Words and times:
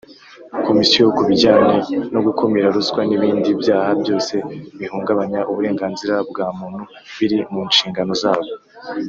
Komisiyo 0.67 1.03
ku 1.15 1.21
bijyanye 1.29 1.77
no 2.13 2.19
gukumira 2.25 2.73
ruswa 2.75 3.01
n 3.07 3.11
ibindi 3.17 3.49
byaha 3.61 3.89
byose 4.01 4.33
bihungabanya 4.79 5.39
uburenganzira 5.51 6.15
bwa 6.29 6.47
muntu 6.57 6.83
biri 7.17 7.39
mu 7.53 7.61
nshingano 7.69 8.13
zabo 8.23 8.49